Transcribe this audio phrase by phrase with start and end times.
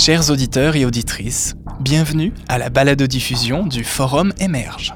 [0.00, 4.94] Chers auditeurs et auditrices, bienvenue à la balado-diffusion du Forum Émerge.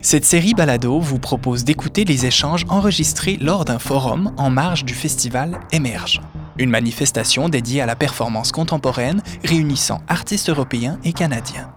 [0.00, 4.94] Cette série balado vous propose d'écouter les échanges enregistrés lors d'un forum en marge du
[4.94, 6.22] festival Émerge,
[6.56, 11.70] une manifestation dédiée à la performance contemporaine réunissant artistes européens et canadiens.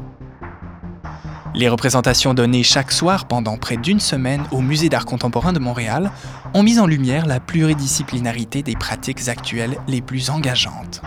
[1.56, 6.12] Les représentations données chaque soir pendant près d'une semaine au Musée d'art contemporain de Montréal
[6.54, 11.02] ont mis en lumière la pluridisciplinarité des pratiques actuelles les plus engageantes.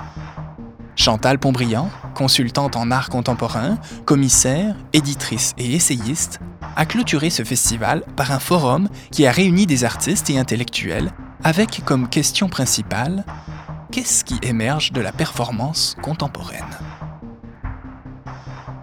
[1.01, 6.41] Chantal Pontbriand, consultante en art contemporain, commissaire, éditrice et essayiste,
[6.77, 11.11] a clôturé ce festival par un forum qui a réuni des artistes et intellectuels
[11.43, 13.25] avec comme question principale
[13.91, 16.61] Qu'est-ce qui émerge de la performance contemporaine?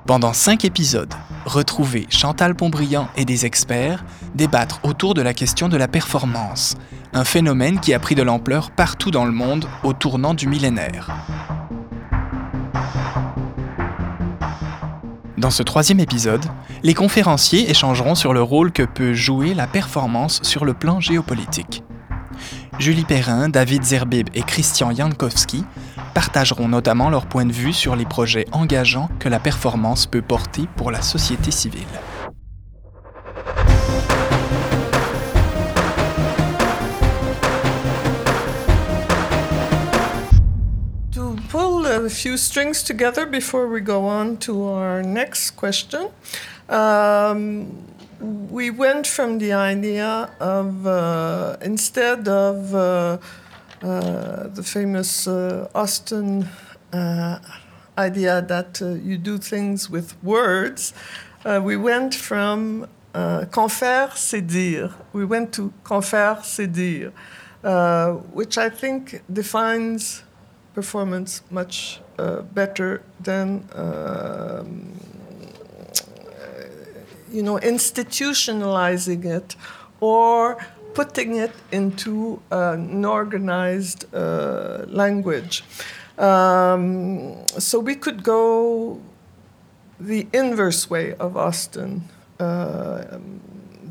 [0.08, 1.14] Pendant cinq épisodes,
[1.46, 6.78] retrouvez Chantal Pontbriand et des experts débattre autour de la question de la performance,
[7.14, 11.12] un phénomène qui a pris de l'ampleur partout dans le monde au tournant du millénaire.
[15.38, 16.44] Dans ce troisième épisode,
[16.82, 21.84] les conférenciers échangeront sur le rôle que peut jouer la performance sur le plan géopolitique.
[22.80, 25.64] Julie Perrin, David Zerbib et Christian Jankowski
[26.16, 30.64] partageront notamment leur point de vue sur les projets engageants que la performance peut porter
[30.76, 31.86] pour la société civile.
[42.08, 46.08] A few strings together before we go on to our next question,
[46.70, 47.86] um,
[48.50, 53.18] we went from the idea of uh, instead of uh,
[53.82, 56.48] uh, the famous uh, Austin
[56.94, 57.40] uh,
[57.98, 60.94] idea that uh, you do things with words,
[61.62, 62.88] we went from
[63.52, 64.94] confer, c'est dire.
[65.12, 67.12] We went to confer, c'est dire,
[68.34, 70.24] which I think defines
[70.80, 72.00] performance much
[72.54, 73.48] better than.
[73.84, 74.98] Um,
[77.32, 79.56] you know, institutionalizing it
[80.00, 80.58] or
[80.94, 85.64] putting it into an organized uh, language.
[86.18, 89.00] Um, so we could go
[90.00, 91.92] the inverse way of Austin.
[92.40, 93.20] Uh,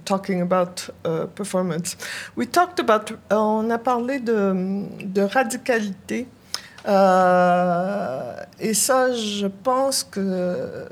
[0.05, 1.97] talking about uh, performance.
[2.37, 4.55] We talked about, on a parlé de,
[5.05, 6.29] de radicalité.
[6.87, 10.89] Euh, et ça, je pense que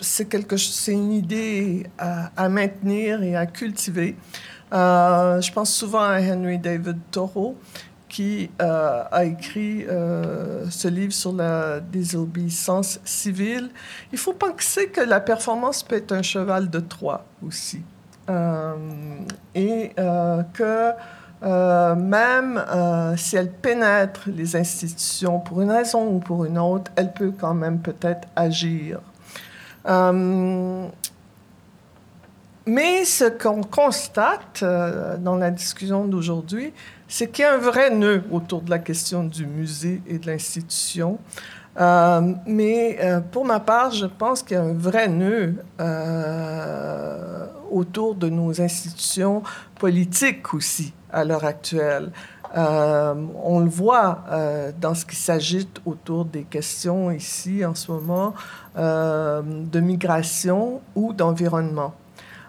[0.00, 4.16] c'est quelque c'est une idée à, maintenir et à cultiver.
[4.72, 7.56] Euh, je pense souvent à Henry David Thoreau,
[8.08, 9.84] qui euh, a écrit
[10.70, 13.70] ce livre sur la désobéissance civile.
[14.12, 17.82] Il faut penser que la performance peut être un cheval de Troie aussi.
[19.54, 19.90] et
[20.54, 20.92] que
[21.44, 22.64] même
[23.16, 27.54] si elle pénètre les institutions pour une raison ou pour une autre, elle peut quand
[27.54, 29.00] même peut-être agir
[29.86, 30.86] euh,
[32.66, 36.72] mais ce qu'on constate euh, dans la discussion d'aujourd'hui,
[37.08, 40.26] c'est qu'il y a un vrai nœud autour de la question du musée et de
[40.26, 41.18] l'institution.
[41.80, 42.98] Euh, mais
[43.32, 45.56] pour ma part, je pense qu'il y a un vrai nœud
[47.70, 49.42] autour de nos institutions
[49.78, 52.10] politiques aussi à l'heure actuelle.
[52.56, 57.90] Euh, on le voit euh, dans ce qui s'agite autour des questions ici en ce
[57.90, 58.34] moment
[58.76, 61.94] euh, de migration ou d'environnement.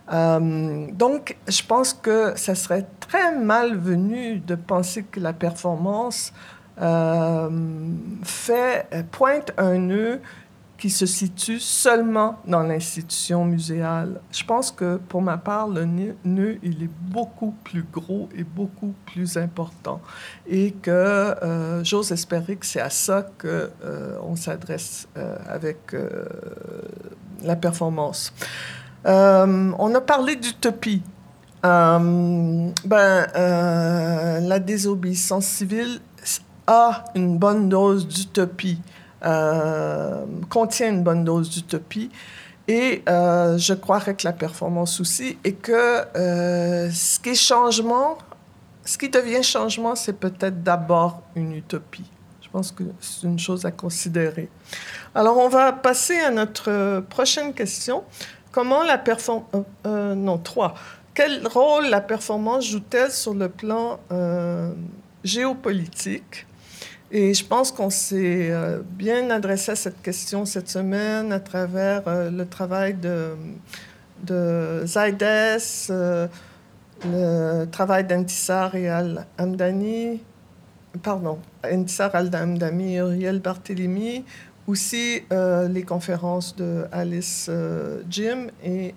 [0.07, 6.31] donc, je pense que ça serait très malvenu de penser que la performance
[6.77, 10.21] fait, pointe un nœud
[10.77, 14.19] qui se situe seulement dans l'institution muséale.
[14.31, 18.93] Je pense que pour ma part, le nœud, il est beaucoup plus gros et beaucoup
[19.05, 20.01] plus important.
[20.47, 25.95] Et que euh, j'ose espérer que c'est à ça qu'on euh, on s'adresse euh, avec
[27.43, 28.33] la performance.
[29.05, 31.03] on a parlé d'utopie.
[31.63, 32.73] ben,
[33.33, 36.01] la désobéissance civile
[36.67, 38.79] a une bonne dose d'utopie.
[39.25, 42.11] Euh, contient une bonne dose d'utopie.
[42.67, 48.17] Et euh, je croirais que la performance aussi, et que euh, ce qui est changement,
[48.83, 52.09] ce qui devient changement, c'est peut-être d'abord une utopie.
[52.41, 54.49] Je pense que c'est une chose à considérer.
[55.13, 58.03] Alors, on va passer à notre prochaine question.
[58.51, 59.45] Comment la performance...
[59.85, 60.75] non, trois.
[61.13, 63.99] Quel rôle la performance joue-t-elle sur le plan
[65.23, 66.47] géopolitique?
[67.11, 72.01] Et je pense qu'on s'est euh, bien adressé à cette question cette semaine à travers
[72.07, 73.35] euh, le travail de,
[74.23, 75.23] de Zaides,
[75.91, 76.27] euh,
[77.05, 80.21] le travail d'Antissar et Al-Amdani,
[81.03, 84.23] pardon, Ensar Al-Damdami, Uriel Barthélémy,
[84.65, 87.51] aussi les conférences de Alice
[88.09, 88.95] Jim et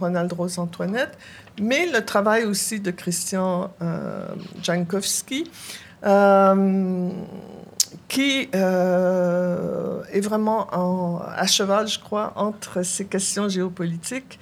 [0.00, 1.18] Ronald Rose Antoinette,
[1.60, 3.70] mais le travail aussi de Christian
[4.62, 5.50] Jankowski,
[8.08, 14.38] qui est vraiment à cheval, je crois, entre ces questions géopolitiques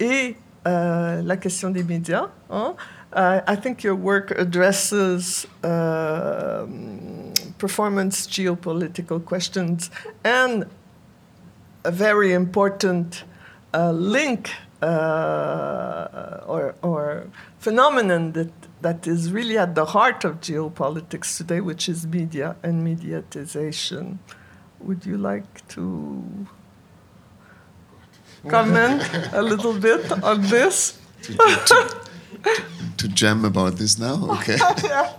[0.00, 2.28] et la question des médias.
[2.50, 2.74] Hein.
[3.14, 5.46] I think your work addresses
[7.58, 9.90] performance geopolitical questions
[10.24, 10.64] and
[11.84, 13.24] a very important
[13.74, 14.50] uh, link
[14.82, 17.24] uh, or, or
[17.58, 22.86] phenomenon that, that is really at the heart of geopolitics today, which is media and
[22.86, 24.18] mediatization.
[24.80, 26.46] Would you like to
[28.48, 29.02] comment
[29.32, 31.00] a little bit on this?
[31.22, 32.06] to, to,
[32.44, 32.64] to,
[32.96, 34.30] to jam about this now?
[34.38, 34.56] Okay.
[34.84, 35.12] yeah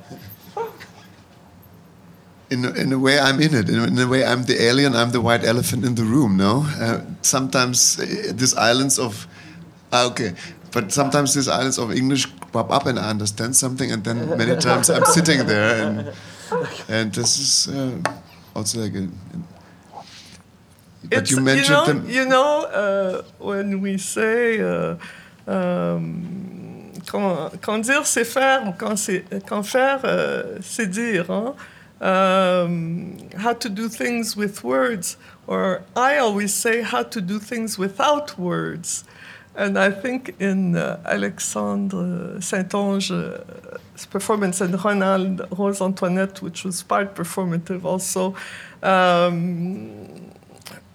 [2.49, 3.69] in in a way I'm in it.
[3.69, 4.95] In, in, a way I'm the alien.
[4.95, 6.37] I'm the white elephant in the room.
[6.37, 9.27] No, uh, sometimes uh, these islands of
[9.91, 10.33] uh, okay,
[10.71, 14.55] but sometimes these islands of English pop up and I understand something, and then many
[14.57, 16.13] times I'm sitting there and
[16.89, 17.97] and this is uh,
[18.55, 19.07] also like a.
[21.03, 22.09] but it's, you mentioned you know, them.
[22.09, 24.59] You know uh, when we say.
[24.61, 24.95] Uh,
[25.47, 28.93] um, quand, quand, dire c'est faire, ou quand,
[29.47, 30.01] quand faire
[30.61, 31.25] c'est dire.
[31.31, 31.55] Hein?
[32.01, 35.17] um, how to do things with words,
[35.47, 39.03] or I always say how to do things without words.
[39.55, 47.15] And I think in uh, Alexandre Saint-Onge's performance and Ronald Rose Antoinette, which was part
[47.15, 48.35] performative also,
[48.81, 50.31] um,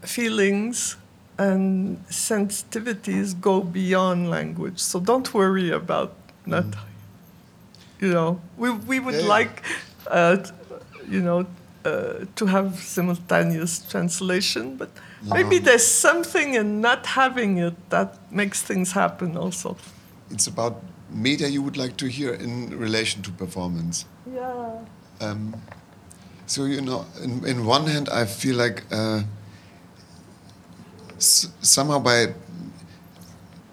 [0.03, 0.97] feelings
[1.37, 4.79] and sensitivities go beyond language.
[4.79, 6.15] So don't worry about
[6.47, 6.79] not, mm.
[8.01, 9.27] you know, we, we would yeah.
[9.27, 9.63] like
[10.07, 10.37] uh,
[11.09, 11.47] you know,
[11.85, 14.91] uh, to have simultaneous translation, but
[15.25, 19.77] maybe there's something in not having it that makes things happen also.
[20.31, 24.05] It's about media you would like to hear in relation to performance.
[24.27, 24.79] Yeah.
[25.21, 25.55] Um,
[26.47, 29.23] so, you know, in, in one hand, I feel like uh,
[31.19, 32.35] somehow by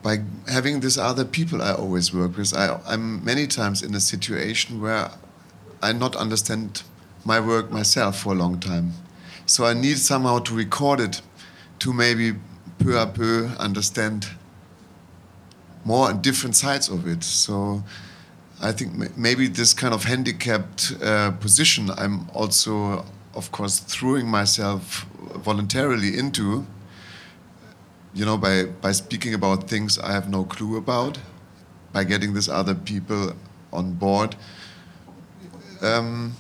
[0.03, 0.17] by
[0.47, 4.81] having these other people I always work with, I, I'm many times in a situation
[4.81, 5.11] where
[5.81, 6.81] I not understand
[7.23, 8.93] my work myself for a long time.
[9.45, 11.21] So I need somehow to record it
[11.81, 12.35] to maybe
[12.77, 14.25] peu à peu understand
[15.83, 17.23] more and different sides of it.
[17.23, 17.83] So
[18.61, 25.07] I think maybe this kind of handicapped uh, position I'm also, of course, throwing myself
[25.43, 26.67] voluntarily into,
[28.13, 31.17] you know, by, by speaking about things I have no clue about,
[31.91, 33.33] by getting these other people
[33.73, 34.35] on board.
[35.81, 36.35] Um,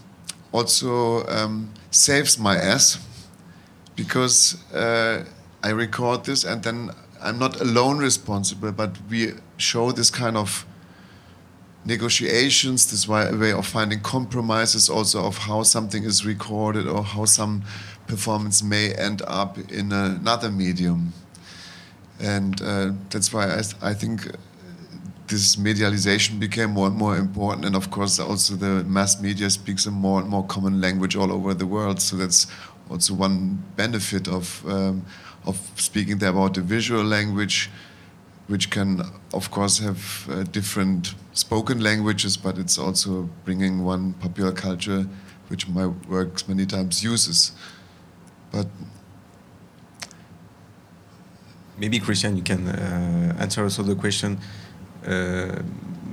[0.51, 2.99] also um, saves my ass
[4.01, 5.23] because uh,
[5.61, 6.89] I record this and then
[7.21, 10.65] I'm not alone responsible, but we show this kind of
[11.85, 17.61] negotiations, this way of finding compromises, also of how something is recorded or how some
[18.07, 21.13] performance may end up in another medium.
[22.19, 23.61] And uh, that's why I,
[23.91, 24.31] I think
[25.27, 29.85] this medialization became more and more important, and of course, also the mass media speaks
[29.85, 32.01] a more and more common language all over the world.
[32.01, 32.47] So that's
[32.89, 35.05] also one benefit of um,
[35.45, 37.69] of speaking there about the visual language,
[38.47, 39.01] which can,
[39.33, 45.07] of course, have uh, different spoken languages, but it's also bringing one popular culture,
[45.47, 47.53] which my work many times uses.
[48.51, 48.67] But
[51.77, 54.37] maybe Christian, you can uh, answer also the question
[55.07, 55.61] uh,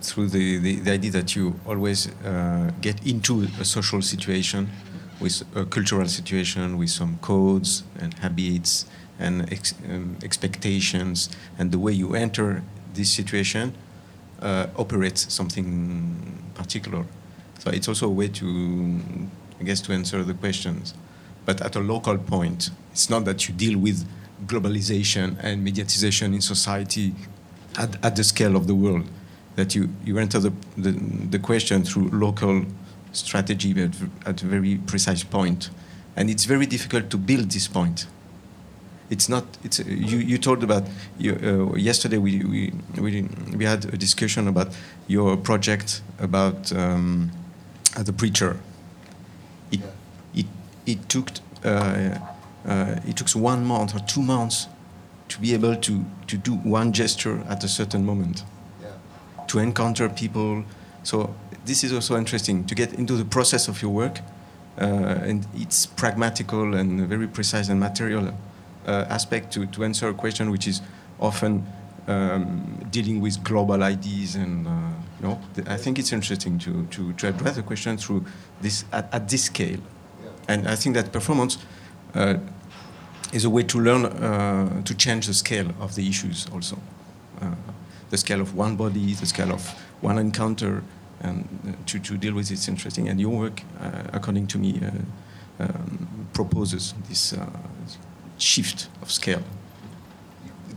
[0.01, 4.69] through the, the, the, idea that you always uh, get into a social situation
[5.21, 8.87] with a cultural situation with some codes and habits
[9.19, 12.63] and ex um, expectations and the way you enter
[12.95, 13.75] this situation
[14.43, 17.05] uh, operates something particular
[17.59, 19.01] so it's also a way to
[19.61, 20.95] i guess to answer the questions
[21.45, 24.07] but at a local point it's not that you deal with
[24.47, 27.15] globalization and mediatization in society
[27.77, 29.07] at, at the scale of the world.
[29.57, 32.65] That you, you enter the, the, the question through local
[33.13, 33.95] strategy at,
[34.27, 35.71] at a very precise point.
[36.17, 38.07] And it's very difficult to build this point.
[39.11, 40.85] It's not, it's, you, you told about,
[41.19, 43.23] you, uh, yesterday we, we, we,
[43.57, 44.69] we had a discussion about
[45.07, 47.31] your project about um,
[47.97, 48.57] the preacher.
[49.73, 49.81] It,
[50.35, 50.47] it,
[50.87, 51.31] it took
[51.65, 52.19] uh,
[52.67, 54.69] uh, it took one month or two months
[55.29, 58.45] to be able to, to do one gesture at a certain moment,
[58.83, 58.89] yeah.
[59.47, 60.65] to encounter people
[61.03, 61.35] So
[61.69, 64.21] this is also interesting to get into the process of your work,
[64.81, 64.85] uh,
[65.29, 68.33] and it's pragmatical and very precise and material
[68.87, 70.81] uh, aspect to, to answer a question which is
[71.21, 71.65] often
[72.07, 74.71] um, dealing with global ideas and uh,
[75.21, 78.25] you know I think it's interesting to, to, to address the question through
[78.63, 79.81] this at, at this scale,
[80.49, 81.59] and I think that performance
[82.15, 82.37] uh,
[83.33, 86.79] is a way to learn uh, to change the scale of the issues also,
[87.43, 87.51] uh,
[88.09, 89.69] the scale of one body, the scale of
[90.01, 90.83] one encounter,
[91.21, 93.09] and uh, to, to deal with it's interesting.
[93.09, 94.81] And your work, uh, according to me,
[95.59, 97.35] um, proposes this
[98.39, 99.43] shift of scale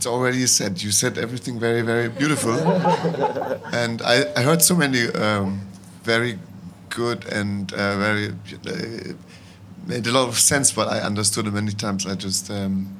[0.02, 0.82] it's already said.
[0.82, 2.54] You said everything very, very beautiful.
[3.72, 5.60] and I, I, heard so many um,
[6.02, 6.40] very
[6.88, 8.30] good and uh, very
[8.66, 9.14] uh,
[9.86, 12.04] made a lot of sense, but I understood it many times.
[12.04, 12.96] I just, um,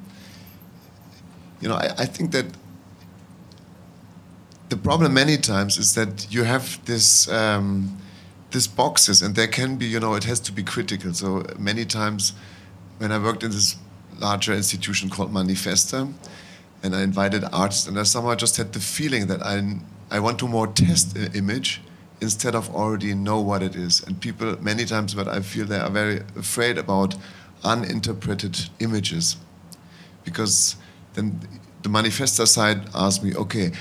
[1.59, 2.45] you know, I, I think that
[4.69, 7.27] the problem many times is that you have this.
[7.27, 7.97] Um,
[8.51, 11.85] these boxes and there can be you know it has to be critical so many
[11.85, 12.33] times
[12.99, 13.77] when i worked in this
[14.19, 16.07] larger institution called manifesta
[16.83, 19.77] and I invited artists, and I somehow just had the feeling that I
[20.11, 21.81] I want to more test an image
[22.21, 24.03] instead of already know what it is.
[24.03, 27.15] And people many times, but I feel they are very afraid about
[27.63, 29.37] uninterpreted images,
[30.25, 30.75] because
[31.13, 31.39] then
[31.81, 33.71] the manifesta side asks me, okay,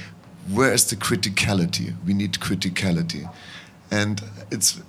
[0.50, 1.94] where is the criticality?
[2.04, 3.30] We need criticality,
[3.90, 4.80] and it's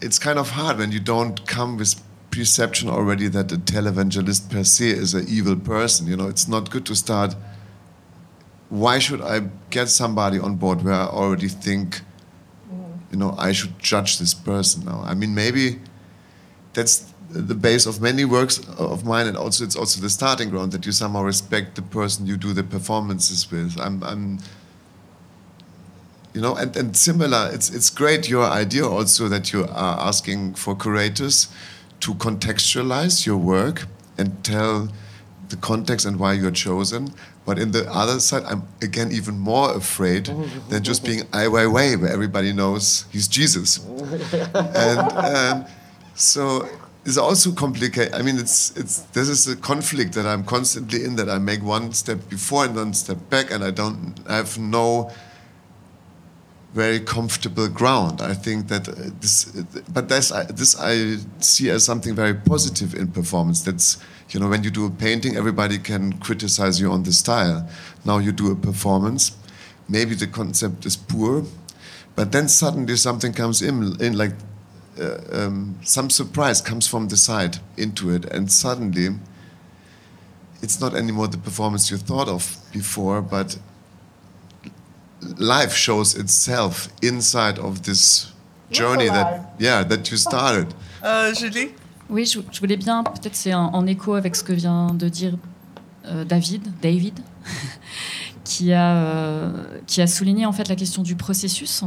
[0.00, 4.62] it's kind of hard when you don't come with perception already that a televangelist per
[4.62, 6.06] se is an evil person.
[6.06, 7.34] You know, it's not good to start.
[8.68, 12.02] Why should I get somebody on board where I already think,
[13.10, 15.02] you know, I should judge this person now?
[15.04, 15.80] I mean, maybe
[16.74, 20.72] that's the base of many works of mine, and also it's also the starting ground
[20.72, 23.78] that you somehow respect the person you do the performances with.
[23.80, 24.38] I'm, I'm
[26.38, 27.50] you know, and, and similar.
[27.52, 31.48] It's it's great your idea also that you are asking for curators
[31.98, 34.88] to contextualize your work and tell
[35.48, 37.12] the context and why you're chosen.
[37.44, 40.26] But in the other side, I'm again even more afraid
[40.68, 43.84] than just being Ai Weiwei, where everybody knows he's Jesus.
[44.54, 45.66] and um,
[46.14, 46.68] so
[47.04, 48.14] it's also complicated.
[48.14, 51.16] I mean, it's it's this is a conflict that I'm constantly in.
[51.16, 54.56] That I make one step before and one step back, and I don't I have
[54.56, 55.10] no
[56.74, 58.20] very comfortable ground.
[58.20, 59.44] I think that uh, this,
[59.92, 63.62] but this I, this I see as something very positive in performance.
[63.62, 63.98] That's
[64.30, 67.68] you know when you do a painting, everybody can criticize you on the style.
[68.04, 69.36] Now you do a performance,
[69.88, 71.44] maybe the concept is poor,
[72.14, 74.32] but then suddenly something comes in, in like
[75.00, 79.08] uh, um, some surprise comes from the side into it, and suddenly
[80.60, 83.58] it's not anymore the performance you thought of before, but
[85.38, 88.32] life shows itself inside of this
[88.70, 90.72] journey that yeah that you started.
[91.04, 91.70] Euh, Julie?
[92.10, 95.36] Oui, je, voulais bien peut-être c'est en, écho avec ce que vient de dire
[96.06, 97.20] euh, David, David,
[98.44, 101.84] qui a euh, qui a souligné en fait la question du processus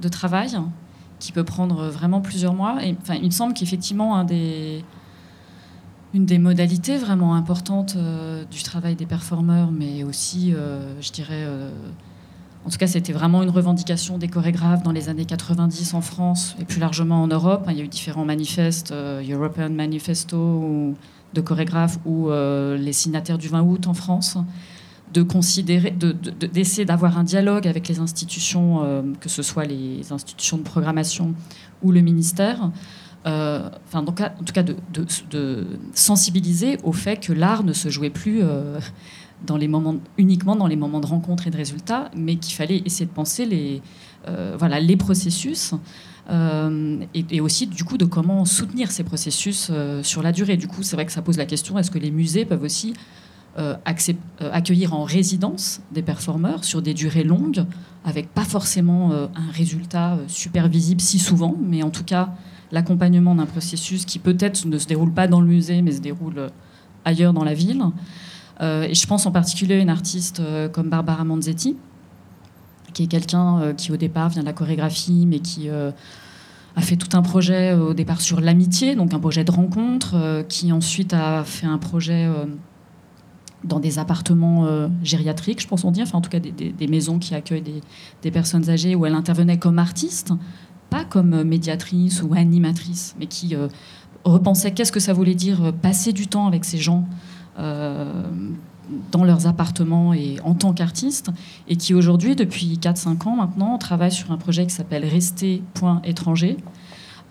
[0.00, 0.56] de travail
[1.18, 2.82] qui peut prendre vraiment plusieurs mois.
[2.82, 4.82] Et enfin, il me semble qu'effectivement un des
[6.12, 7.96] une des modalités vraiment importantes
[8.50, 10.52] du travail des performeurs, mais aussi,
[11.00, 11.46] je dirais,
[12.64, 16.56] en tout cas, c'était vraiment une revendication des chorégraphes dans les années 90 en France
[16.60, 17.64] et plus largement en Europe.
[17.70, 20.94] Il y a eu différents manifestes, euh, European Manifesto
[21.32, 24.36] de chorégraphes ou euh, les signataires du 20 août en France,
[25.14, 25.90] de considérer,
[26.52, 31.34] d'essayer d'avoir un dialogue avec les institutions, euh, que ce soit les institutions de programmation
[31.82, 32.70] ou le ministère.
[33.24, 34.12] enfin, en tout
[34.52, 38.42] cas, de, sensibiliser au fait que l'art ne se jouait plus
[39.46, 42.82] dans les moments, uniquement dans les moments de rencontre et de résultats, mais qu'il fallait
[42.84, 43.82] essayer de penser les,
[44.28, 45.72] euh, voilà, les processus
[46.28, 50.56] euh, et, aussi du coup de comment soutenir ces processus euh, sur la durée.
[50.56, 52.94] Du coup, c'est vrai que ça pose la question est-ce que les musées peuvent aussi
[54.52, 57.66] accueillir en résidence des performeurs sur des durées longues,
[58.04, 62.30] avec pas forcément un résultat super visible si souvent, mais en tout cas
[62.72, 66.48] l'accompagnement d'un processus qui peut-être ne se déroule pas dans le musée, mais se déroule
[67.04, 67.82] ailleurs dans la ville.
[68.60, 71.76] Euh, et je pense en particulier à une artiste euh, comme Barbara Manzetti,
[72.92, 76.96] qui est quelqu'un euh, qui au départ vient de la chorégraphie, mais qui a fait
[76.96, 81.44] tout un projet au départ sur l'amitié, donc un projet de rencontre, qui ensuite a
[81.44, 82.28] fait un projet
[83.64, 87.34] dans des appartements gériatriques, je pense on dit, enfin en tout cas des, maisons qui
[87.34, 87.82] accueillent
[88.22, 90.32] des, personnes âgées où elle intervenait comme artiste,
[90.90, 93.56] pas comme médiatrice ou animatrice, mais qui
[94.24, 97.29] repensait qu'est-ce que ça voulait dire passer du temps avec ces gens euh,
[99.12, 101.30] dans leurs appartements et en tant qu'artistes,
[101.68, 105.62] et qui aujourd'hui, depuis 4-5 ans maintenant, travaillent sur un projet qui s'appelle Rester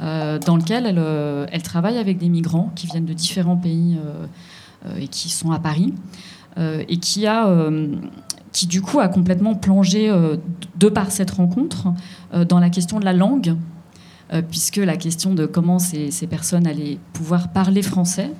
[0.01, 3.97] euh, dans lequel elle, euh, travaille avec des migrants qui viennent de différents pays
[4.97, 5.93] et qui sont à Paris,
[6.57, 7.49] et qui a
[8.51, 10.09] qui du coup a complètement plongé,
[10.77, 11.89] de par cette rencontre,
[12.47, 13.55] dans la question de la langue,
[14.49, 18.31] puisque la question de comment ces personnes allaient pouvoir parler français,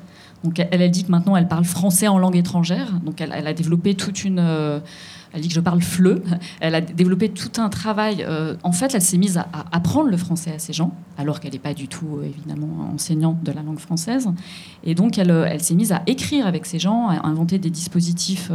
[0.44, 2.94] donc elle, dit que maintenant elle parle français en langue étrangère.
[3.04, 4.40] Donc elle, a développé toute une.
[4.40, 4.80] Euh,
[5.34, 5.82] elle dit que je parle.
[6.60, 8.26] Elle a développé tout un travail.
[8.28, 11.54] Euh, en fait, elle s'est mise à, apprendre le français à ces gens, alors qu'elle
[11.54, 14.28] n'est pas du tout, euh, évidemment, enseignante de la langue française.
[14.84, 18.52] Et donc, elle, s'est mise à écrire avec ces gens, à inventer des dispositifs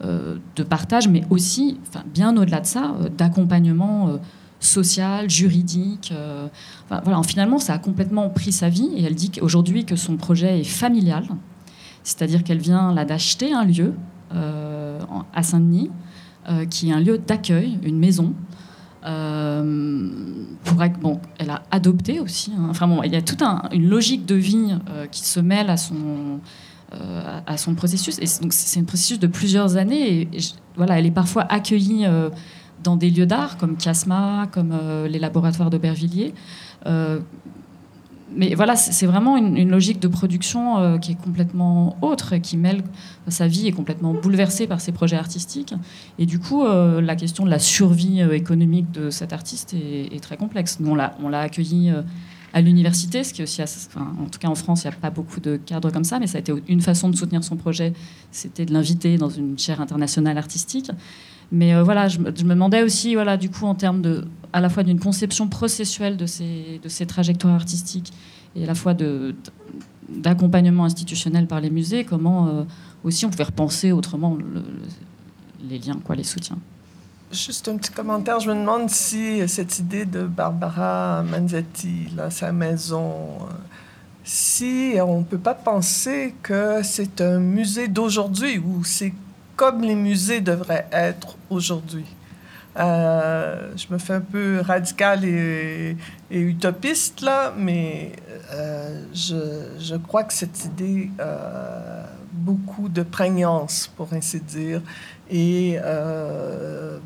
[0.00, 1.80] de partage, mais aussi,
[2.14, 4.20] bien au-delà de ça, d'accompagnement
[4.60, 6.12] social, juridique.
[6.14, 6.48] Euh,
[6.90, 10.60] voilà, finalement, ça a complètement pris sa vie et elle dit qu'aujourd'hui que son projet
[10.60, 11.24] est familial,
[12.02, 13.94] c'est-à-dire qu'elle vient là d'acheter un lieu
[14.34, 15.00] euh,
[15.34, 15.90] à Saint-Denis,
[16.48, 18.34] euh, qui est un lieu d'accueil, une maison.
[20.64, 22.52] pour, elle a adopté aussi.
[22.56, 22.66] Hein.
[22.68, 24.74] enfin bon, il y a toute une logique de vie
[25.10, 26.40] qui se mêle à son,
[27.46, 28.18] à son processus.
[28.18, 30.22] Et donc c'est un processus de plusieurs années.
[30.22, 30.28] Et,
[30.76, 32.06] voilà, elle est parfois accueillie
[32.82, 36.34] dans des lieux d'art comme Chiasma, comme euh, les laboratoires d'Aubervilliers.
[36.86, 37.20] Euh,
[38.34, 42.82] mais voilà, c'est vraiment une, logique de production euh, qui est complètement autre, qui mêle
[43.28, 45.74] sa vie est complètement bouleversée par ses projets artistiques.
[46.18, 50.78] Et du coup, la question de la survie économique de cet artiste est, très complexe.
[50.80, 51.92] Nous, on l'a accueilli
[52.52, 55.40] à l'université, ce qui aussi, en tout cas en France, il n'y a pas beaucoup
[55.40, 57.92] de cadres comme ça, mais ça a été une façon de soutenir son projet,
[58.30, 60.90] c'était de l'inviter dans une chaire internationale artistique.
[61.50, 64.68] Mais euh, voilà, je, me demandais aussi, voilà, du coup, en termes de, à la
[64.68, 68.12] fois d'une conception processuelle de ces, de ces trajectoires artistiques
[68.54, 68.94] et à la fois
[70.08, 72.62] d'accompagnement institutionnel par les musées, comment euh,
[73.04, 74.36] aussi on pouvait repenser autrement
[75.62, 76.58] les liens, quoi, les soutiens.
[77.30, 78.40] Juste un petit commentaire.
[78.40, 83.52] Je me demande si cette idée de Barbara Manzetti, là, sa maison, euh,
[84.24, 89.12] si on ne peut pas penser que c'est un musée d'aujourd'hui ou c'est
[89.58, 92.06] comme les musées devraient être aujourd'hui.
[92.78, 95.96] Euh, je me fais un peu radical et,
[96.30, 98.12] utopiste là, mais
[98.52, 104.80] euh, je, crois que cette idée a beaucoup de prégnance, pour ainsi dire,
[105.28, 106.98] et euh,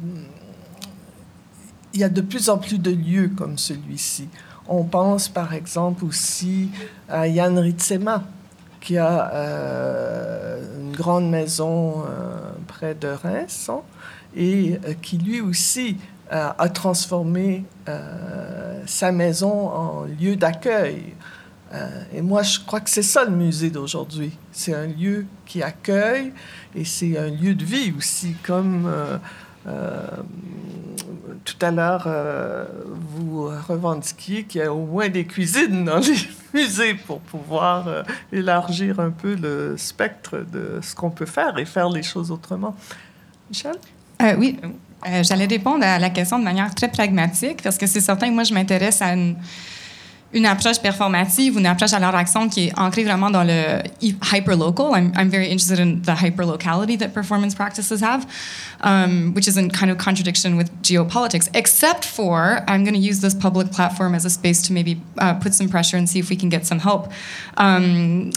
[1.94, 4.28] il y a de plus en plus de lieux comme celui-ci.
[4.68, 6.68] On pense par exemple aussi
[7.08, 8.24] à Yann Ritsema,
[8.78, 9.32] qui a
[10.78, 12.04] une grande maison
[12.82, 13.80] de Reims hein,
[14.36, 15.96] et euh, qui lui aussi
[16.32, 21.14] euh, a transformé euh, sa maison en lieu d'accueil.
[22.12, 24.36] et moi, je crois que c'est ça le musée d'aujourd'hui.
[24.50, 26.32] C'est un lieu qui accueille
[26.74, 28.90] et c'est un lieu de vie aussi, comme
[31.44, 32.08] tout à l'heure,
[32.92, 36.14] vous revendiquiez qu'il y a au moins des cuisines dans les
[36.54, 41.88] musées pour pouvoir élargir un peu le spectre de ce qu'on peut faire et faire
[41.88, 42.76] les choses autrement.
[43.50, 43.76] Michel?
[44.22, 44.58] Euh, oui,
[45.08, 48.34] euh, j'allais répondre à la question de manière très pragmatique parce que c'est certain que
[48.34, 49.36] moi, je m'intéresse à une,
[50.32, 54.94] une, approche performative, une approche à leur action qui est ancrée vraiment dans le hyper-local.
[54.94, 58.26] I'm, I'm very interested in the hyper-locality that performance practices have,
[58.80, 63.20] um, which is in kind of contradiction with geopolitics, except for I'm going to use
[63.20, 66.30] this public platform as a space to maybe uh, put some pressure and see if
[66.30, 67.12] we can get some help.
[67.56, 68.32] Um,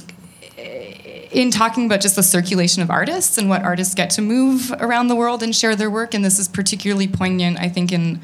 [1.32, 5.10] in talking about just the circulation of artists and what artists get to move around
[5.10, 6.14] the world and share their work.
[6.14, 8.22] And this is particularly poignant, I think, in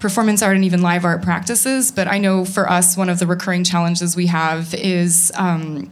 [0.00, 1.90] performance art and even live art practices.
[1.92, 5.90] But I know for us, one of the recurring challenges we have is um,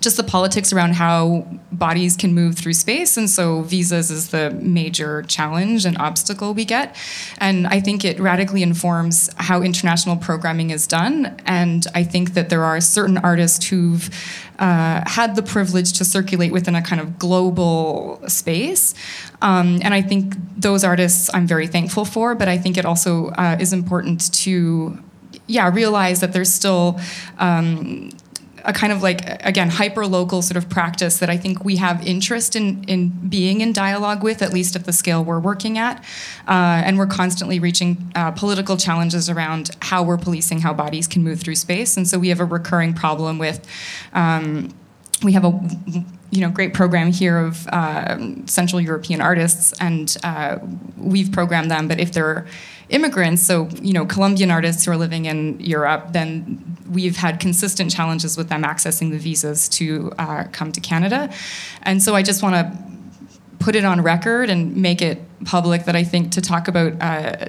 [0.00, 3.16] just the politics around how bodies can move through space.
[3.16, 6.94] And so visas is the major challenge and obstacle we get.
[7.38, 11.40] And I think it radically informs how international programming is done.
[11.46, 14.08] And I think that there are certain artists who've
[14.58, 18.94] uh, had the privilege to circulate within a kind of global space.
[19.42, 23.28] Um, and I think those artists I'm very thankful for, but I think it also
[23.30, 24.98] uh, is important to
[25.46, 27.00] yeah, realize that there's still
[27.38, 28.10] um,
[28.68, 32.06] a kind of like again hyper local sort of practice that I think we have
[32.06, 36.04] interest in in being in dialogue with, at least at the scale we're working at,
[36.46, 41.24] uh, and we're constantly reaching uh, political challenges around how we're policing how bodies can
[41.24, 43.66] move through space, and so we have a recurring problem with.
[44.12, 44.74] Um,
[45.22, 45.60] we have a
[46.30, 50.58] you know great program here of uh, Central European artists, and uh,
[50.96, 51.88] we've programmed them.
[51.88, 52.46] But if they're
[52.88, 57.90] immigrants, so you know Colombian artists who are living in Europe, then we've had consistent
[57.90, 61.30] challenges with them accessing the visas to uh, come to Canada,
[61.82, 62.88] and so I just want to
[63.58, 67.48] put it on record and make it public that I think to talk about uh,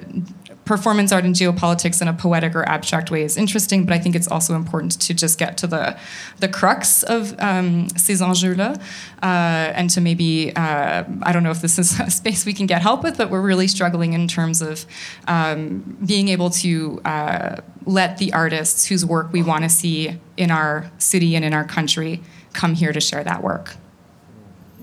[0.70, 4.14] performance art and geopolitics in a poetic or abstract way is interesting, but I think
[4.14, 5.98] it's also important to just get to the
[6.38, 8.76] the crux of um, ces enjeux-là,
[9.20, 12.66] uh, and to maybe uh, I don't know if this is a space we can
[12.66, 14.86] get help with, but we're really struggling in terms of
[15.26, 20.52] um, being able to uh, let the artists whose work we want to see in
[20.52, 22.20] our city and in our country
[22.52, 23.74] come here to share that work.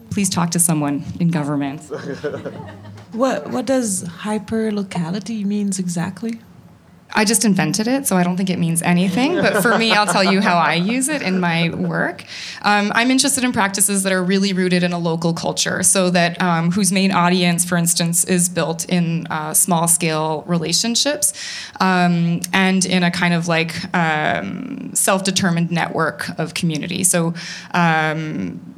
[0.10, 1.82] Please talk to someone in government.
[3.12, 6.40] What what does hyperlocality means exactly?
[7.16, 9.36] I just invented it, so I don't think it means anything.
[9.36, 12.24] But for me, I'll tell you how I use it in my work.
[12.62, 16.40] Um, I'm interested in practices that are really rooted in a local culture, so that
[16.42, 21.34] um, whose main audience, for instance, is built in uh, small scale relationships
[21.80, 27.04] um, and in a kind of like um, self determined network of community.
[27.04, 27.34] So
[27.72, 28.76] um,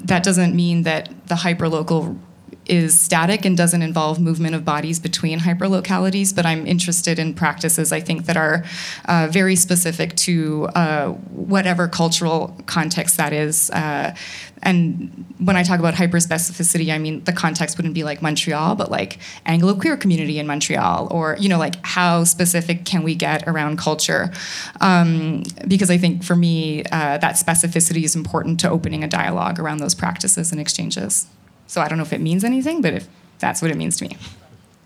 [0.00, 2.18] that doesn't mean that the hyperlocal
[2.66, 7.92] is static and doesn't involve movement of bodies between hyperlocalities, but I'm interested in practices
[7.92, 8.64] I think that are
[9.06, 13.70] uh, very specific to uh, whatever cultural context that is.
[13.70, 14.14] Uh,
[14.62, 18.90] and when I talk about hyperspecificity, I mean the context wouldn't be like Montreal, but
[18.90, 23.46] like Anglo queer community in Montreal, or you know, like how specific can we get
[23.46, 24.32] around culture?
[24.80, 29.60] Um, because I think for me, uh, that specificity is important to opening a dialogue
[29.60, 31.26] around those practices and exchanges.
[31.66, 34.04] So I don't know if it means anything, but if that's what it means to
[34.04, 34.16] me.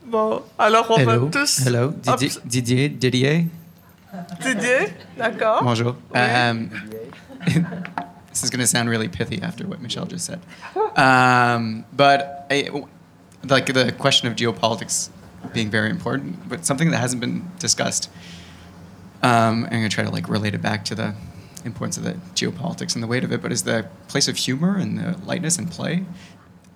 [0.04, 1.26] Bon, alors on Hello.
[1.26, 1.58] va tous.
[1.58, 1.94] Hello.
[2.06, 3.46] Hop, Didier, Didier, Didier.
[4.42, 5.62] Didier, d'accord.
[5.62, 5.96] Bonjour.
[6.14, 6.20] Oui.
[6.20, 6.70] Um,
[8.30, 10.40] this is going to sound really pithy after what Michelle just said.
[10.96, 12.70] Um, but I,
[13.44, 15.10] like the question of geopolitics
[15.52, 18.10] being very important, but something that hasn't been discussed.
[19.22, 21.14] Um, I'm going to try to like relate it back to the
[21.64, 24.76] importance of the geopolitics and the weight of it, but is the place of humor
[24.76, 26.04] and the lightness and play.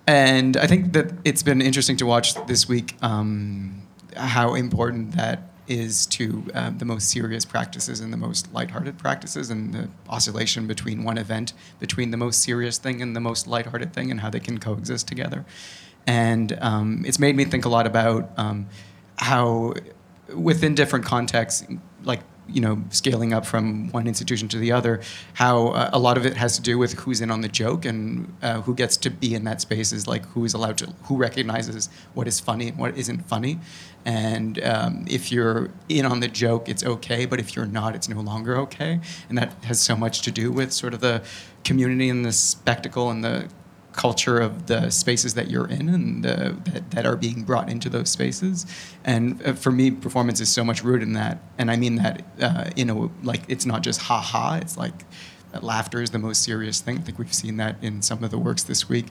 [0.05, 3.83] And I think that it's been interesting to watch this week um,
[4.17, 9.49] how important that is to um, the most serious practices and the most lighthearted practices,
[9.49, 13.93] and the oscillation between one event, between the most serious thing and the most lighthearted
[13.93, 15.45] thing, and how they can coexist together.
[16.05, 18.67] And um, it's made me think a lot about um,
[19.17, 19.73] how,
[20.35, 21.65] within different contexts,
[22.03, 25.01] like you know, scaling up from one institution to the other,
[25.33, 27.85] how uh, a lot of it has to do with who's in on the joke
[27.85, 30.93] and uh, who gets to be in that space is like who is allowed to,
[31.03, 33.59] who recognizes what is funny and what isn't funny.
[34.05, 38.09] And um, if you're in on the joke, it's okay, but if you're not, it's
[38.09, 38.99] no longer okay.
[39.29, 41.23] And that has so much to do with sort of the
[41.63, 43.47] community and the spectacle and the
[43.93, 47.89] culture of the spaces that you're in and the, that, that are being brought into
[47.89, 48.65] those spaces.
[49.03, 51.39] And uh, for me, performance is so much rooted in that.
[51.57, 55.05] And I mean that, uh, you know, like it's not just ha ha, it's like
[55.61, 56.97] laughter is the most serious thing.
[56.97, 59.07] I think we've seen that in some of the works this week.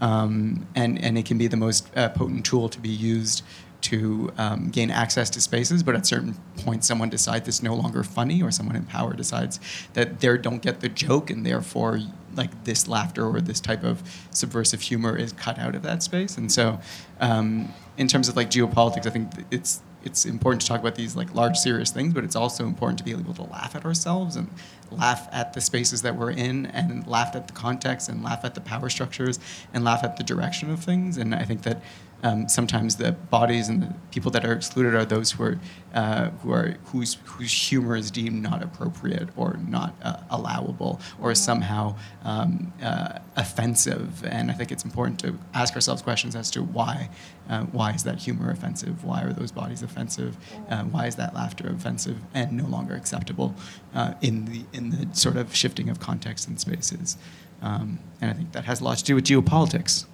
[0.00, 3.42] Um, and, and it can be the most uh, potent tool to be used
[3.82, 8.02] to um, gain access to spaces, but at certain points, someone decides it's no longer
[8.02, 9.60] funny, or someone in power decides
[9.94, 12.00] that they don't get the joke, and therefore,
[12.34, 16.36] like this laughter or this type of subversive humor is cut out of that space.
[16.36, 16.80] And so,
[17.20, 21.16] um, in terms of like geopolitics, I think it's it's important to talk about these
[21.16, 24.36] like large serious things, but it's also important to be able to laugh at ourselves
[24.36, 24.48] and
[24.92, 28.54] laugh at the spaces that we're in and laugh at the context and laugh at
[28.54, 29.40] the power structures
[29.74, 31.16] and laugh at the direction of things.
[31.16, 31.82] And I think that
[32.22, 35.60] um, sometimes the bodies and the people that are excluded are those who are
[35.94, 41.34] uh, who are whose whose humor is deemed not appropriate or not uh, allowable or
[41.34, 44.24] somehow um, uh, offensive.
[44.24, 47.10] And I think it's important to ask ourselves questions as to why
[47.48, 49.04] uh, why is that humor offensive?
[49.04, 50.36] Why are those bodies offensive?
[50.68, 53.54] Uh, why is that laughter offensive and no longer acceptable
[53.94, 57.16] uh, in the in the sort of shifting of context and spaces?
[57.62, 60.06] Um, and I think that has a lot to do with geopolitics.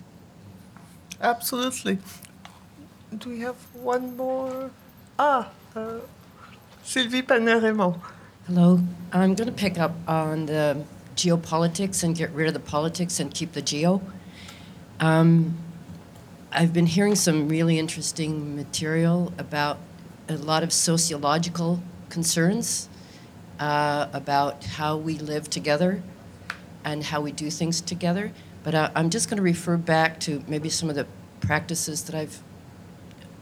[1.22, 1.98] Absolutely.
[3.16, 4.72] Do we have one more?
[5.16, 6.00] Ah, uh,
[6.82, 7.94] Silvy Panet-Raymond.
[8.48, 8.80] Hello.
[9.12, 13.32] I'm going to pick up on the geopolitics and get rid of the politics and
[13.32, 14.02] keep the geo.
[14.98, 15.58] Um,
[16.50, 19.78] I've been hearing some really interesting material about
[20.28, 22.88] a lot of sociological concerns
[23.60, 26.02] uh, about how we live together
[26.84, 28.32] and how we do things together.
[28.62, 31.06] But uh, I'm just going to refer back to maybe some of the
[31.40, 32.42] practices that I've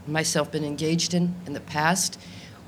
[0.06, 2.18] myself been engaged in in the past,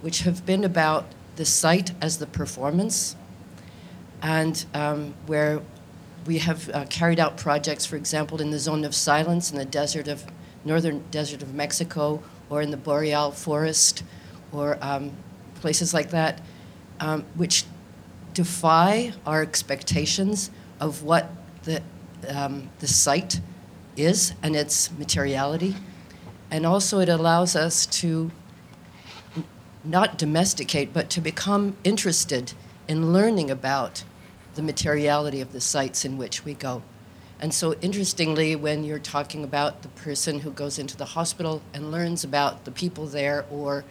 [0.00, 3.16] which have been about the site as the performance,
[4.20, 5.62] and um, where
[6.26, 9.64] we have uh, carried out projects, for example, in the zone of silence in the
[9.64, 10.24] desert of
[10.64, 14.04] northern desert of Mexico, or in the boreal forest,
[14.52, 15.10] or um,
[15.56, 16.40] places like that,
[17.00, 17.64] um, which
[18.34, 21.30] defy our expectations of what
[21.64, 21.82] the
[22.28, 23.40] um, the site
[23.96, 25.76] is and its materiality,
[26.50, 28.30] and also it allows us to
[29.84, 32.52] not domesticate, but to become interested
[32.88, 34.04] in learning about
[34.54, 36.82] the materiality of the sites in which we go.
[37.40, 41.90] And so, interestingly, when you're talking about the person who goes into the hospital and
[41.90, 43.84] learns about the people there or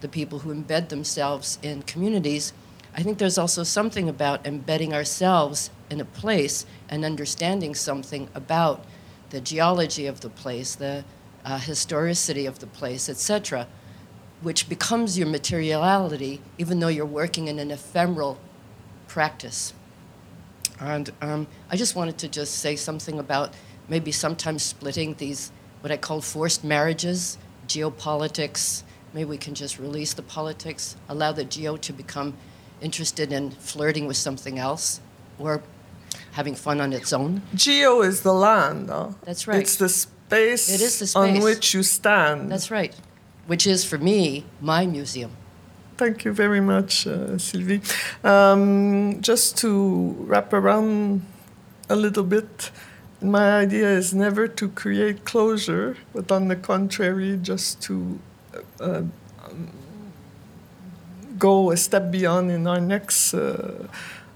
[0.00, 2.52] the people who embed themselves in communities,
[2.96, 8.84] I think there's also something about embedding ourselves in a place and understanding something about
[9.30, 11.04] the geology of the place, the
[11.44, 13.66] uh, historicity of the place, etc.,
[14.42, 18.38] which becomes your materiality, even though you're working in an ephemeral
[19.08, 19.72] practice.
[20.78, 23.54] And um, I just wanted to just say something about
[23.88, 28.82] maybe sometimes splitting these, what I call forced marriages, geopolitics.
[29.14, 32.34] Maybe we can just release the politics, allow the geo to become
[32.82, 35.00] interested in flirting with something else
[35.38, 35.62] or
[36.36, 37.42] having fun on its own.
[37.54, 38.90] Geo is the land.
[38.90, 39.08] Huh?
[39.24, 39.60] That's right.
[39.60, 42.52] It's the space, It is the space on which you stand.
[42.52, 42.94] That's right.
[43.46, 45.32] Which is, for me, my museum.
[45.96, 47.80] Thank you very much, uh, Silvy.
[48.22, 49.70] Um, just to
[50.30, 51.22] wrap around
[51.88, 52.70] a little bit,
[53.22, 58.18] my idea is never to create closure, but on the contrary, just to
[58.78, 59.02] uh,
[59.44, 59.70] um,
[61.38, 63.88] go a step beyond in our next uh,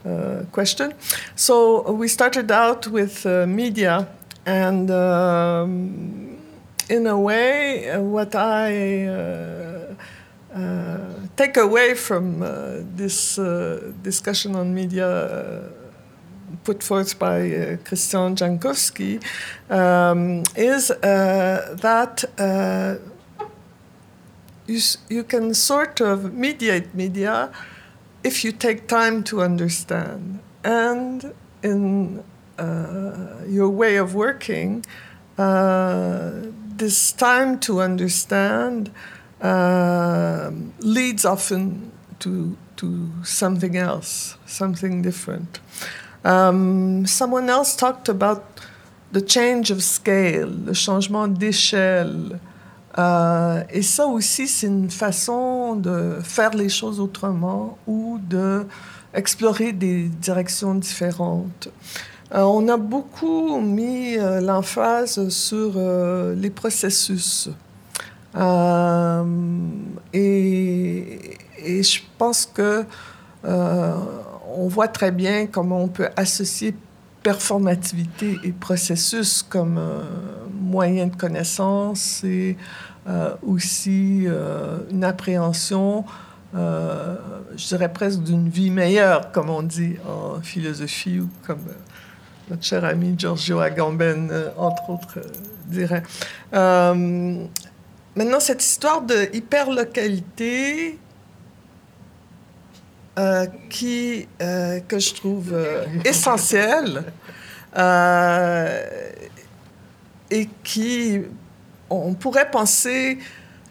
[0.04, 0.92] uh, question.
[1.36, 4.08] So we started out with uh, media,
[4.46, 6.38] and um,
[6.88, 9.94] in a way, uh, what I uh,
[10.54, 10.98] uh,
[11.36, 15.68] take away from uh, this uh, discussion on media uh,
[16.64, 19.22] put forth by uh, Christian Jankowski
[19.70, 22.96] um, is uh, that uh,
[24.66, 27.50] you, you can sort of mediate media
[28.22, 30.40] if you take time to understand.
[30.62, 32.22] And in
[32.58, 34.84] uh, your way of working,
[35.38, 36.32] uh,
[36.76, 38.90] this time to understand
[39.42, 45.60] um leads often to, to something else, something different.
[46.24, 48.60] Um, someone else talked about
[49.12, 52.38] the change of scale, le changement d'échelle.
[52.98, 58.66] Euh, et ça aussi, c'est une façon de faire les choses autrement ou de
[59.14, 61.68] explorer des directions différentes.
[62.32, 67.48] Euh, on a beaucoup mis euh, l'emphase sur euh, les processus.
[70.12, 72.84] Et, je pense que
[74.52, 76.74] on voit très bien comment on peut associer
[77.22, 79.80] performativité et processus comme
[80.60, 82.56] euh, moyen de connaissance et
[83.08, 86.04] euh, aussi euh, une appréhension,
[86.54, 87.16] euh,
[87.56, 91.72] je dirais presque d'une vie meilleure, comme on dit en philosophie ou comme euh,
[92.50, 95.20] notre cher ami Giorgio Agamben, entre autres,
[95.66, 96.02] dirait.
[96.52, 100.98] Maintenant, cette histoire de hyperlocalité,
[103.68, 107.04] qui, que je trouve euh, essentielle
[107.76, 108.82] euh,
[110.30, 111.20] et qui,
[111.88, 113.18] on pourrait penser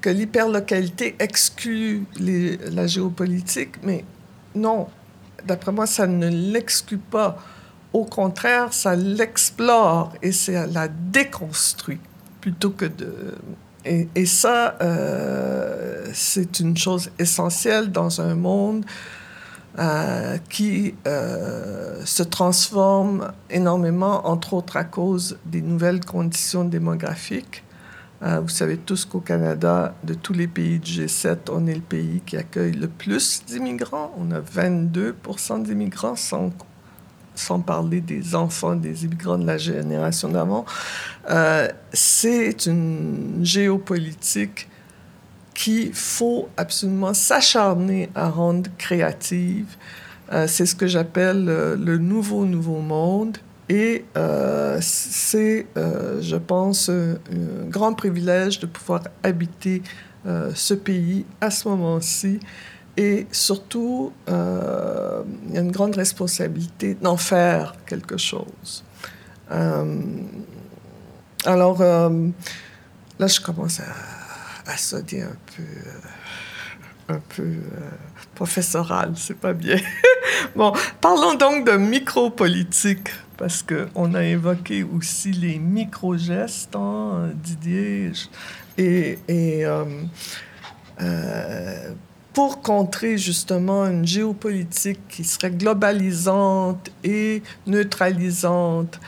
[0.01, 4.05] que l'hyperlocalité exclut la géopolitique, mais
[4.55, 4.87] non,
[5.45, 7.37] d'après moi, ça ne l'exclut pas.
[7.91, 11.99] Au contraire, ça l'explore et ça la déconstruit
[12.41, 13.35] plutôt que de...
[13.85, 18.85] Et, et ça, euh, c'est une chose essentielle dans un monde
[19.77, 27.63] euh, qui euh, se transforme énormément, entre autres à cause des nouvelles conditions démographiques.
[28.23, 31.81] Euh, vous savez tous qu'au Canada, de tous les pays du G7, on est le
[31.81, 34.11] pays qui accueille le plus d'immigrants.
[34.17, 36.51] On a 22% d'immigrants, sans,
[37.61, 40.65] parler des enfants des immigrants de la génération d'avant.
[41.93, 44.67] C'est une géopolitique
[45.59, 49.75] qu'il faut absolument s'acharner à rendre créative.
[50.31, 53.37] Euh, c'est ce que j'appelle euh, le nouveau nouveau monde.
[53.67, 57.17] Et euh, c'est, je pense, un,
[57.67, 59.83] grand privilège de pouvoir habiter
[60.55, 62.39] ce pays à ce moment-ci.
[62.97, 64.33] Et surtout, il
[65.53, 68.83] y a une grande responsabilité d'en faire quelque chose.
[71.45, 74.18] Alors, là, je commence à,
[74.69, 77.89] à sonner un peu, euh, un peu euh,
[78.35, 79.77] professoral, c'est pas bien.
[80.55, 88.11] bon, parlons donc de micro-politique parce qu'on a évoqué aussi les micro-gestes, hein, Didier,
[88.77, 89.85] et, et euh,
[91.01, 91.93] euh,
[92.33, 98.99] pour contrer justement une géopolitique qui serait globalisante et neutralisante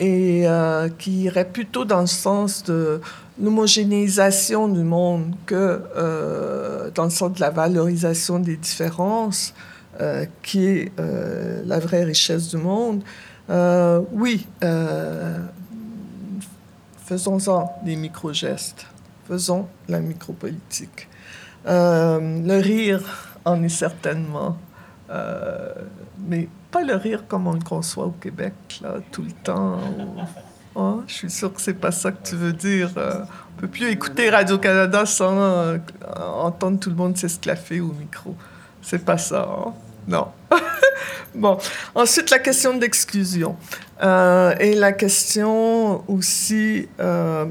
[0.00, 3.00] et euh, qui irait plutôt dans le sens de
[3.40, 9.54] l'homogénéisation du monde que euh, dans le sens de la valorisation des différences,
[10.00, 13.02] euh, qui est euh, la vraie richesse du monde.
[13.50, 15.38] Euh, oui, euh,
[17.04, 18.86] faisons-en des micro-gestes,
[19.28, 21.08] faisons la micropolitique.
[21.66, 23.02] Euh, le rire
[23.44, 24.56] en est certainement,
[25.10, 25.72] euh,
[26.26, 29.78] mais pas le rire comme on le conçoit au Québec, là, tout le temps.
[30.74, 31.00] Hein?
[31.06, 32.90] Je suis sûre que c'est pas ça que tu veux dire.
[32.96, 33.22] Euh,
[33.56, 35.78] on peut plus écouter Radio-Canada sans euh,
[36.34, 38.34] entendre tout le monde s'esclaffer au micro.
[38.80, 39.72] C'est pas ça, hein?
[40.08, 40.28] Non.
[41.34, 41.58] bon.
[41.94, 43.56] Ensuite, la question d'exclusion.
[44.02, 47.44] Euh, et la question aussi, euh,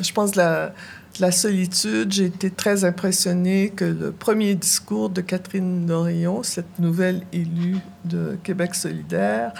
[0.00, 0.72] je pense, la,
[1.20, 2.12] la solitude.
[2.12, 8.38] J'ai été très impressionnée que le premier discours de Catherine Dorion, cette nouvelle élue de
[8.42, 9.52] Québec solidaire,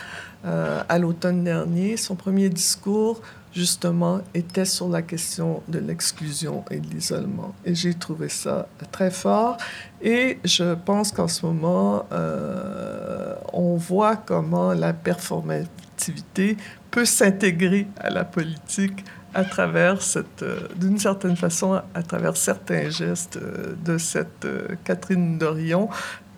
[0.45, 3.21] euh, à l'automne dernier, son premier discours,
[3.53, 7.55] justement, était sur la question de l'exclusion et de l'isolement.
[7.65, 9.57] Et j'ai trouvé ça très fort.
[10.03, 16.57] Et je pense qu'en ce moment, euh, on voit comment la performativité
[16.91, 19.05] peut s'intégrer à la politique
[19.37, 24.69] à travers cette, euh, d'une certaine façon, à travers certains gestes euh, de cette euh,
[24.83, 25.91] Catherine Dorion,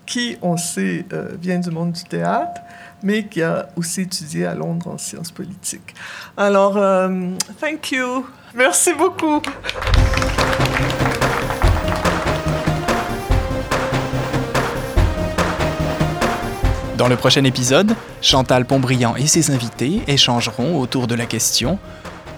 [0.05, 1.05] qui, on sait,
[1.39, 2.61] vient du monde du théâtre,
[3.03, 5.93] mais qui a aussi étudié à Londres en sciences politiques.
[6.35, 6.73] Alors,
[7.61, 8.25] thank you.
[8.55, 9.39] Merci beaucoup.
[16.97, 21.77] Dans le prochain épisode, Chantal Pontbriand et ses invités échangeront autour de la question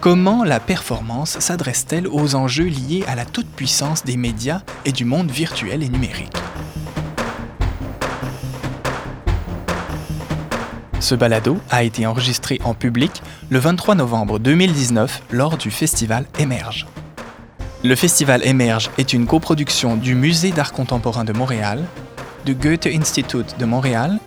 [0.02, 5.30] Comment la performance s'adresse-t-elle aux enjeux liés à la toute-puissance des médias et du monde
[5.30, 6.34] virtuel et numérique
[10.98, 16.88] Ce balado a été enregistré en public le 23 novembre 2019 lors du festival Émerge.
[17.84, 21.84] Le festival Émerge est une coproduction du Musée d'art contemporain de Montréal,
[22.44, 24.18] du Goethe Institut de Montréal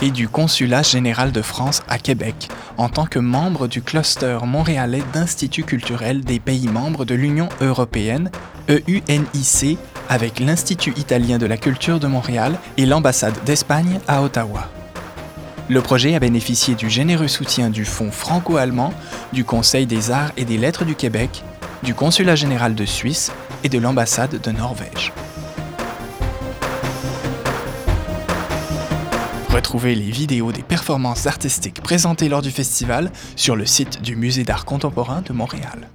[0.00, 5.02] et du Consulat général de France à Québec en tant que membre du cluster montréalais
[5.12, 8.30] d'instituts culturels des pays membres de l'Union européenne,
[8.68, 9.78] EUNIC,
[10.08, 14.68] avec l'Institut italien de la culture de Montréal et l'ambassade d'Espagne à Ottawa.
[15.68, 18.92] Le projet a bénéficié du généreux soutien du Fonds franco-allemand,
[19.32, 21.42] du Conseil des arts et des lettres du Québec,
[21.82, 25.12] du Consulat général de Suisse et de l'ambassade de Norvège.
[29.54, 34.42] Retrouvez les vidéos des performances artistiques présentées lors du festival sur le site du Musée
[34.42, 35.88] d'art contemporain de Montréal.